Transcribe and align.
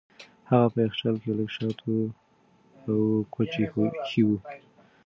هغه 0.49 0.67
په 0.73 0.77
یخچال 0.85 1.15
کې 1.23 1.31
لږ 1.37 1.49
شات 1.55 1.77
او 2.89 2.97
کوچ 3.33 3.51
ایښي 3.61 4.23
وو. 4.27 4.37